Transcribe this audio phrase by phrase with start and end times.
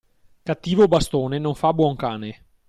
[0.41, 2.45] Cattivo bastone non fa buon cane.